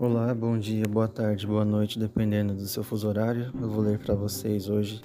Olá, 0.00 0.32
bom 0.32 0.56
dia, 0.56 0.84
boa 0.88 1.08
tarde, 1.08 1.44
boa 1.44 1.64
noite, 1.64 1.98
dependendo 1.98 2.54
do 2.54 2.68
seu 2.68 2.84
fuso 2.84 3.08
horário. 3.08 3.52
Eu 3.60 3.68
vou 3.68 3.80
ler 3.80 3.98
para 3.98 4.14
vocês 4.14 4.68
hoje 4.68 5.02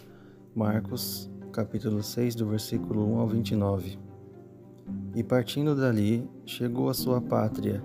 Marcos, 0.55 1.27
capítulo 1.51 2.03
6, 2.03 2.35
do 2.35 2.45
versículo 2.45 3.03
1 3.15 3.17
ao 3.17 3.27
29. 3.27 3.97
E 5.15 5.23
partindo 5.23 5.75
dali, 5.75 6.29
chegou 6.45 6.89
à 6.89 6.93
sua 6.93 7.19
pátria, 7.19 7.81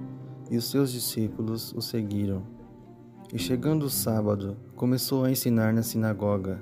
e 0.50 0.58
os 0.58 0.66
seus 0.66 0.92
discípulos 0.92 1.72
o 1.72 1.80
seguiram. 1.80 2.42
E 3.32 3.38
chegando 3.38 3.84
o 3.84 3.90
sábado, 3.90 4.54
começou 4.76 5.24
a 5.24 5.30
ensinar 5.30 5.72
na 5.72 5.82
sinagoga, 5.82 6.60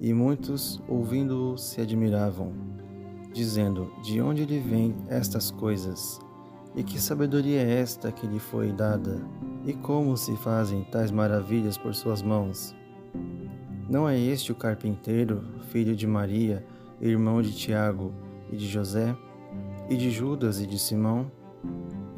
e 0.00 0.14
muitos, 0.14 0.82
ouvindo-o, 0.88 1.58
se 1.58 1.82
admiravam, 1.82 2.54
dizendo: 3.34 3.92
De 4.02 4.18
onde 4.18 4.46
lhe 4.46 4.60
vêm 4.60 4.96
estas 5.08 5.50
coisas? 5.50 6.18
E 6.76 6.82
que 6.82 7.00
sabedoria 7.00 7.60
é 7.60 7.80
esta 7.80 8.10
que 8.10 8.26
lhe 8.26 8.40
foi 8.40 8.72
dada? 8.72 9.22
E 9.64 9.72
como 9.72 10.16
se 10.16 10.36
fazem 10.36 10.82
tais 10.82 11.12
maravilhas 11.12 11.78
por 11.78 11.94
suas 11.94 12.20
mãos? 12.20 12.74
Não 13.88 14.08
é 14.08 14.18
este 14.18 14.50
o 14.50 14.56
carpinteiro, 14.56 15.44
filho 15.68 15.94
de 15.94 16.04
Maria, 16.04 16.66
irmão 17.00 17.40
de 17.40 17.54
Tiago 17.54 18.12
e 18.50 18.56
de 18.56 18.66
José, 18.66 19.16
e 19.88 19.96
de 19.96 20.10
Judas 20.10 20.60
e 20.60 20.66
de 20.66 20.76
Simão? 20.76 21.30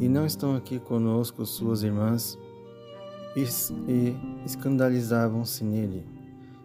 E 0.01 0.09
não 0.09 0.25
estão 0.25 0.57
aqui 0.57 0.79
conosco 0.79 1.45
suas 1.45 1.83
irmãs? 1.83 2.39
E, 3.37 4.17
escandalizavam-se 4.47 5.65
nele. 5.65 6.07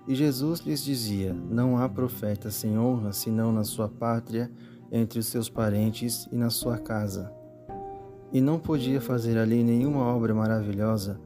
E 0.07 0.15
Jesus 0.15 0.62
lhes 0.62 0.81
dizia: 0.81 1.34
Não 1.34 1.77
há 1.77 1.89
profeta 1.89 2.49
sem 2.49 2.79
honra 2.79 3.12
senão 3.12 3.51
na 3.51 3.65
sua 3.65 3.89
pátria, 3.89 4.49
entre 4.89 5.20
os 5.20 5.26
seus 5.26 5.49
parentes 5.49 6.29
e 6.31 6.37
na 6.37 6.49
sua 6.49 6.77
casa 6.77 7.40
e 8.34 8.40
não 8.40 8.58
podia 8.58 9.02
fazer 9.02 9.38
ali 9.38 9.63
nenhuma 9.63 10.02
obra 10.05 10.34
maravilhosa, 10.34 11.20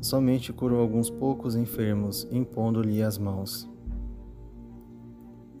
somente 0.00 0.52
curou 0.52 0.80
alguns 0.80 1.10
poucos 1.10 1.54
enfermos, 1.54 2.26
impondo-lhe 2.30 3.02
as 3.02 3.18
mãos. 3.18 3.68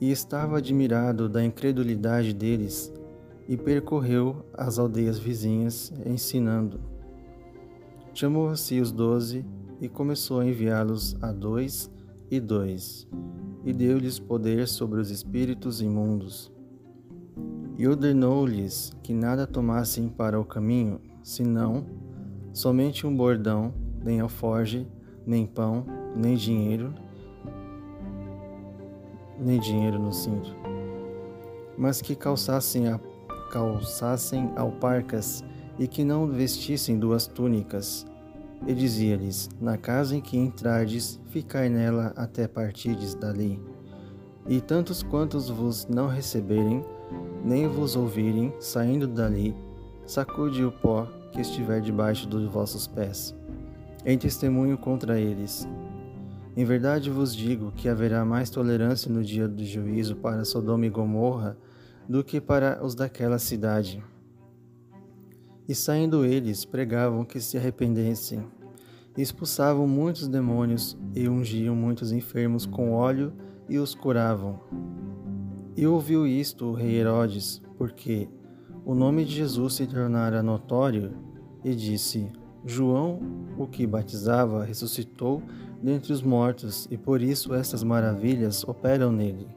E 0.00 0.10
estava 0.10 0.56
admirado 0.56 1.28
da 1.28 1.44
incredulidade 1.44 2.32
deles, 2.32 2.92
e 3.46 3.56
percorreu 3.56 4.44
as 4.54 4.78
aldeias 4.78 5.18
vizinhas, 5.18 5.92
ensinando. 6.06 6.80
Chamou-se 8.14 8.80
os 8.80 8.92
doze 8.92 9.44
e 9.80 9.88
começou 9.88 10.40
a 10.40 10.46
enviá-los 10.46 11.16
a 11.20 11.32
dois 11.32 11.90
e 12.30 12.38
dois, 12.38 13.06
e 13.64 13.72
deu-lhes 13.72 14.18
poder 14.18 14.68
sobre 14.68 15.00
os 15.00 15.10
espíritos 15.10 15.82
imundos 15.82 16.50
e 17.80 17.88
ordenou-lhes 17.88 18.92
que 19.02 19.14
nada 19.14 19.46
tomassem 19.46 20.06
para 20.06 20.38
o 20.38 20.44
caminho, 20.44 21.00
senão 21.22 21.86
somente 22.52 23.06
um 23.06 23.16
bordão, 23.16 23.72
nem 24.04 24.20
alforge, 24.20 24.86
nem 25.26 25.46
pão, 25.46 25.86
nem 26.14 26.36
dinheiro, 26.36 26.92
nem 29.38 29.58
dinheiro 29.58 29.98
no 29.98 30.12
cinto, 30.12 30.54
mas 31.78 32.02
que 32.02 32.14
calçassem, 32.14 32.86
a, 32.86 33.00
calçassem 33.50 34.52
alparcas 34.56 35.42
e 35.78 35.88
que 35.88 36.04
não 36.04 36.26
vestissem 36.26 36.98
duas 36.98 37.26
túnicas. 37.26 38.06
E 38.66 38.74
dizia-lhes: 38.74 39.48
Na 39.58 39.78
casa 39.78 40.14
em 40.14 40.20
que 40.20 40.36
entrardes, 40.36 41.18
ficai 41.30 41.70
nela 41.70 42.12
até 42.14 42.46
partirdes 42.46 43.14
dali. 43.14 43.58
E 44.46 44.60
tantos 44.60 45.02
quantos 45.02 45.48
vos 45.48 45.88
não 45.88 46.08
receberem, 46.08 46.84
nem 47.44 47.66
vos 47.68 47.96
ouvirem 47.96 48.52
saindo 48.60 49.06
dali, 49.06 49.54
sacude 50.06 50.64
o 50.64 50.72
pó 50.72 51.06
que 51.32 51.40
estiver 51.40 51.80
debaixo 51.80 52.28
dos 52.28 52.44
vossos 52.44 52.86
pés, 52.86 53.34
em 54.04 54.18
testemunho 54.18 54.76
contra 54.76 55.18
eles. 55.18 55.68
Em 56.56 56.64
verdade 56.64 57.10
vos 57.10 57.34
digo 57.34 57.72
que 57.72 57.88
haverá 57.88 58.24
mais 58.24 58.50
tolerância 58.50 59.10
no 59.10 59.22
dia 59.22 59.46
do 59.46 59.64
juízo 59.64 60.16
para 60.16 60.44
Sodoma 60.44 60.86
e 60.86 60.90
Gomorra 60.90 61.56
do 62.08 62.24
que 62.24 62.40
para 62.40 62.84
os 62.84 62.94
daquela 62.94 63.38
cidade. 63.38 64.02
E 65.68 65.74
saindo 65.74 66.24
eles, 66.24 66.64
pregavam 66.64 67.24
que 67.24 67.40
se 67.40 67.56
arrependessem. 67.56 68.42
Expulsavam 69.16 69.86
muitos 69.86 70.26
demônios 70.26 70.98
e 71.14 71.28
ungiam 71.28 71.76
muitos 71.76 72.10
enfermos 72.10 72.66
com 72.66 72.92
óleo 72.92 73.32
e 73.68 73.78
os 73.78 73.94
curavam. 73.94 74.58
E 75.80 75.86
ouviu 75.86 76.26
isto 76.26 76.66
o 76.66 76.74
rei 76.74 76.96
Herodes, 76.96 77.62
porque 77.78 78.28
o 78.84 78.94
nome 78.94 79.24
de 79.24 79.36
Jesus 79.36 79.76
se 79.76 79.86
tornara 79.86 80.42
notório, 80.42 81.14
e 81.64 81.74
disse: 81.74 82.30
João, 82.66 83.18
o 83.56 83.66
que 83.66 83.86
batizava, 83.86 84.62
ressuscitou 84.62 85.42
dentre 85.82 86.12
os 86.12 86.20
mortos, 86.20 86.86
e 86.90 86.98
por 86.98 87.22
isso 87.22 87.54
estas 87.54 87.82
maravilhas 87.82 88.62
operam 88.62 89.10
nele. 89.10 89.48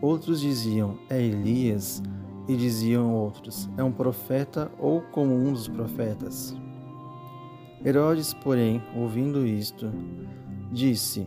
Outros 0.00 0.40
diziam: 0.40 0.98
É 1.10 1.20
Elias, 1.20 2.02
e 2.48 2.56
diziam 2.56 3.14
outros: 3.14 3.68
É 3.76 3.84
um 3.84 3.92
profeta 3.92 4.72
ou 4.78 5.02
como 5.02 5.34
um 5.34 5.52
dos 5.52 5.68
profetas. 5.68 6.56
Herodes, 7.84 8.32
porém, 8.32 8.82
ouvindo 8.96 9.46
isto, 9.46 9.92
disse: 10.72 11.26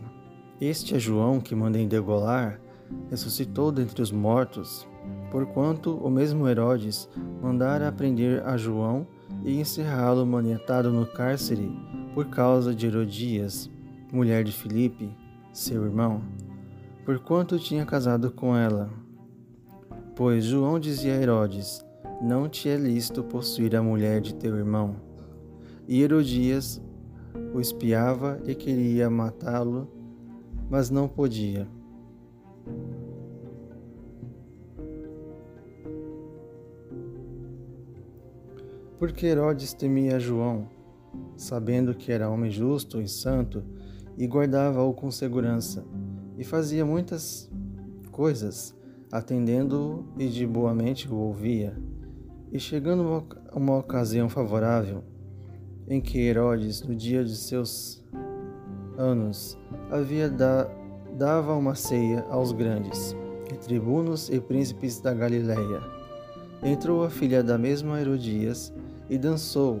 Este 0.60 0.96
é 0.96 0.98
João 0.98 1.38
que 1.38 1.54
mandei 1.54 1.86
degolar 1.86 2.65
ressuscitou 3.10 3.70
dentre 3.70 4.02
os 4.02 4.10
mortos, 4.10 4.86
porquanto 5.30 5.96
o 5.96 6.10
mesmo 6.10 6.48
Herodes 6.48 7.08
mandara 7.42 7.90
prender 7.92 8.44
a 8.46 8.56
João 8.56 9.06
e 9.44 9.60
encerrá-lo 9.60 10.26
maniatado 10.26 10.90
no 10.90 11.06
cárcere 11.06 11.70
por 12.14 12.26
causa 12.26 12.74
de 12.74 12.86
Herodias, 12.86 13.70
mulher 14.12 14.44
de 14.44 14.52
Filipe, 14.52 15.10
seu 15.52 15.84
irmão, 15.84 16.22
porquanto 17.04 17.58
tinha 17.58 17.84
casado 17.84 18.30
com 18.30 18.56
ela. 18.56 18.90
Pois 20.14 20.44
João 20.44 20.80
dizia 20.80 21.14
a 21.14 21.22
Herodes: 21.22 21.84
Não 22.22 22.48
te 22.48 22.68
é 22.68 22.76
lícito 22.76 23.22
possuir 23.22 23.76
a 23.76 23.82
mulher 23.82 24.20
de 24.20 24.34
teu 24.34 24.56
irmão. 24.56 24.96
E 25.86 26.02
Herodias 26.02 26.80
o 27.54 27.60
espiava 27.60 28.40
e 28.46 28.54
queria 28.54 29.10
matá-lo, 29.10 29.88
mas 30.68 30.90
não 30.90 31.06
podia 31.06 31.68
porque 38.98 39.26
Herodes 39.26 39.72
temia 39.72 40.18
João, 40.18 40.68
sabendo 41.36 41.94
que 41.94 42.10
era 42.10 42.30
homem 42.30 42.50
justo 42.50 43.00
e 43.00 43.08
santo, 43.08 43.62
e 44.16 44.26
guardava-o 44.26 44.94
com 44.94 45.10
segurança, 45.10 45.84
e 46.38 46.44
fazia 46.44 46.84
muitas 46.84 47.50
coisas, 48.10 48.74
atendendo-o 49.12 50.06
e 50.18 50.28
de 50.28 50.46
boa 50.46 50.74
mente 50.74 51.08
o 51.08 51.16
ouvia. 51.16 51.76
E 52.50 52.58
chegando 52.58 53.26
uma, 53.52 53.78
ocasião 53.78 54.28
favorável, 54.28 55.02
em 55.88 56.00
que 56.00 56.18
Herodes, 56.18 56.82
no 56.82 56.94
dia 56.94 57.24
de 57.24 57.36
seus 57.36 58.02
anos, 58.96 59.58
havia 59.90 60.30
da, 60.30 60.64
dava 61.16 61.54
uma 61.54 61.74
ceia 61.74 62.24
aos 62.30 62.52
grandes, 62.52 63.14
e 63.52 63.56
tribunos 63.56 64.30
e 64.30 64.40
príncipes 64.40 65.00
da 65.00 65.12
Galiléia. 65.12 65.80
Entrou 66.62 67.04
a 67.04 67.10
filha 67.10 67.42
da 67.42 67.58
mesma 67.58 68.00
Herodias, 68.00 68.72
e 69.08 69.16
dançou, 69.18 69.80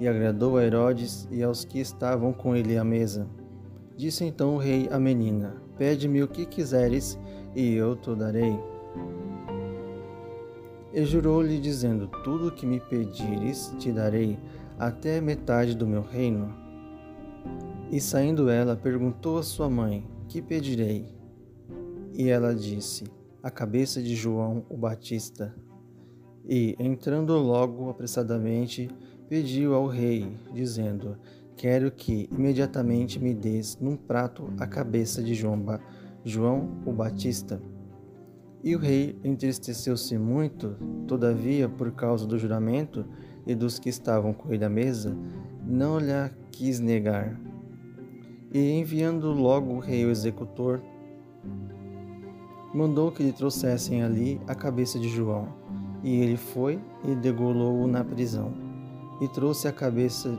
e 0.00 0.08
agradou 0.08 0.56
a 0.56 0.64
Herodes 0.64 1.28
e 1.30 1.42
aos 1.42 1.64
que 1.64 1.78
estavam 1.78 2.32
com 2.32 2.56
ele 2.56 2.76
à 2.76 2.84
mesa. 2.84 3.28
Disse 3.96 4.24
então 4.24 4.56
o 4.56 4.58
rei 4.58 4.88
à 4.90 4.98
menina: 4.98 5.62
Pede-me 5.78 6.22
o 6.22 6.28
que 6.28 6.46
quiseres, 6.46 7.18
e 7.54 7.74
eu 7.74 7.94
te 7.96 8.14
darei. 8.14 8.58
E 10.92 11.04
jurou-lhe, 11.04 11.60
dizendo: 11.60 12.08
Tudo 12.22 12.48
o 12.48 12.52
que 12.52 12.66
me 12.66 12.80
pedires 12.80 13.74
te 13.78 13.92
darei, 13.92 14.38
até 14.78 15.20
metade 15.20 15.74
do 15.74 15.86
meu 15.86 16.02
reino. 16.02 16.54
E 17.90 18.00
saindo 18.00 18.48
ela, 18.48 18.76
perguntou 18.76 19.38
a 19.38 19.42
sua 19.42 19.68
mãe: 19.68 20.06
Que 20.28 20.40
pedirei? 20.40 21.14
E 22.12 22.28
ela 22.28 22.54
disse: 22.54 23.04
A 23.42 23.50
cabeça 23.50 24.02
de 24.02 24.14
João 24.14 24.64
o 24.68 24.76
Batista. 24.76 25.54
E, 26.46 26.76
entrando 26.78 27.36
logo 27.38 27.88
apressadamente, 27.88 28.90
pediu 29.28 29.74
ao 29.74 29.86
rei, 29.86 30.36
dizendo: 30.52 31.16
Quero 31.56 31.90
que 31.90 32.28
imediatamente 32.30 33.18
me 33.18 33.32
des 33.32 33.78
num 33.80 33.96
prato 33.96 34.52
a 34.58 34.66
cabeça 34.66 35.22
de 35.22 35.34
João, 35.34 35.64
João 36.24 36.68
o 36.84 36.92
Batista. 36.92 37.60
E 38.62 38.74
o 38.74 38.78
rei 38.78 39.18
entristeceu-se 39.22 40.16
muito, 40.18 40.76
todavia, 41.06 41.68
por 41.68 41.92
causa 41.92 42.26
do 42.26 42.38
juramento 42.38 43.04
e 43.46 43.54
dos 43.54 43.78
que 43.78 43.88
estavam 43.88 44.32
com 44.32 44.52
ele 44.52 44.64
à 44.64 44.70
mesa, 44.70 45.16
não 45.66 45.98
lhe 45.98 46.30
quis 46.50 46.80
negar. 46.80 47.38
E 48.52 48.72
enviando 48.72 49.32
logo 49.32 49.74
o 49.74 49.80
rei 49.80 50.04
o 50.06 50.10
executor, 50.10 50.82
mandou 52.74 53.12
que 53.12 53.22
lhe 53.22 53.32
trouxessem 53.32 54.02
ali 54.02 54.40
a 54.46 54.54
cabeça 54.54 54.98
de 54.98 55.08
João. 55.08 55.63
E 56.04 56.20
ele 56.20 56.36
foi 56.36 56.78
e 57.02 57.14
degolou-o 57.16 57.88
na 57.88 58.04
prisão, 58.04 58.52
e 59.20 59.28
trouxe 59.28 59.66
a 59.66 59.72
cabeça 59.72 60.38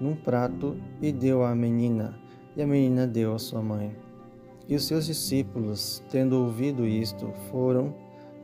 num 0.00 0.14
prato 0.14 0.76
e 1.02 1.10
deu 1.10 1.44
à 1.44 1.52
menina, 1.52 2.16
e 2.56 2.62
a 2.62 2.66
menina 2.66 3.08
deu 3.08 3.34
à 3.34 3.38
sua 3.40 3.60
mãe. 3.60 3.94
E 4.68 4.76
os 4.76 4.84
seus 4.84 5.06
discípulos, 5.06 6.02
tendo 6.10 6.40
ouvido 6.40 6.86
isto, 6.86 7.32
foram, 7.50 7.92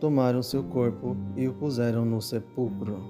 tomaram 0.00 0.42
seu 0.42 0.64
corpo 0.64 1.16
e 1.36 1.46
o 1.46 1.54
puseram 1.54 2.04
no 2.04 2.20
sepulcro. 2.20 3.00